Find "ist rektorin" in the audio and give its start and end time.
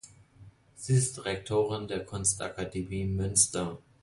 0.95-1.87